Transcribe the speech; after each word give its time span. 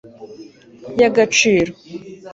y'agaciro 0.99 1.73